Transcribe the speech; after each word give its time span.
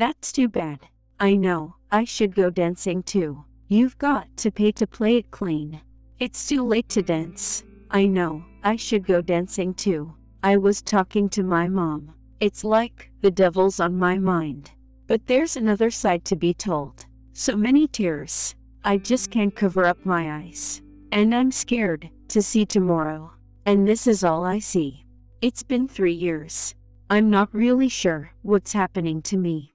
That's 0.00 0.32
too 0.32 0.48
bad. 0.48 0.78
I 1.18 1.34
know, 1.34 1.74
I 1.90 2.04
should 2.04 2.34
go 2.34 2.48
dancing 2.48 3.02
too. 3.02 3.44
You've 3.68 3.98
got 3.98 4.34
to 4.38 4.50
pay 4.50 4.72
to 4.72 4.86
play 4.86 5.16
it 5.16 5.30
clean. 5.30 5.78
It's 6.18 6.48
too 6.48 6.64
late 6.66 6.88
to 6.88 7.02
dance. 7.02 7.64
I 7.90 8.06
know, 8.06 8.42
I 8.64 8.76
should 8.76 9.06
go 9.06 9.20
dancing 9.20 9.74
too. 9.74 10.14
I 10.42 10.56
was 10.56 10.80
talking 10.80 11.28
to 11.28 11.42
my 11.42 11.68
mom. 11.68 12.14
It's 12.40 12.64
like 12.64 13.10
the 13.20 13.30
devil's 13.30 13.78
on 13.78 13.94
my 13.94 14.16
mind. 14.16 14.70
But 15.06 15.26
there's 15.26 15.56
another 15.56 15.90
side 15.90 16.24
to 16.24 16.34
be 16.34 16.54
told. 16.54 17.04
So 17.34 17.54
many 17.54 17.86
tears. 17.86 18.54
I 18.82 18.96
just 18.96 19.30
can't 19.30 19.54
cover 19.54 19.84
up 19.84 20.06
my 20.06 20.32
eyes. 20.38 20.80
And 21.12 21.34
I'm 21.34 21.52
scared 21.52 22.08
to 22.28 22.40
see 22.40 22.64
tomorrow. 22.64 23.32
And 23.66 23.86
this 23.86 24.06
is 24.06 24.24
all 24.24 24.46
I 24.46 24.60
see. 24.60 25.04
It's 25.42 25.62
been 25.62 25.86
three 25.86 26.14
years. 26.14 26.74
I'm 27.10 27.28
not 27.28 27.52
really 27.52 27.90
sure 27.90 28.32
what's 28.40 28.72
happening 28.72 29.20
to 29.28 29.36
me. 29.36 29.74